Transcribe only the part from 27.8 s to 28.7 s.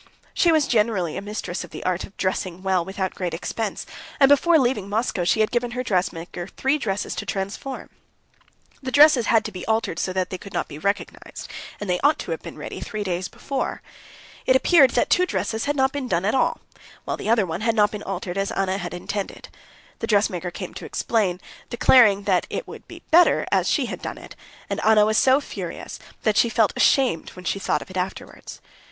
of it afterwards.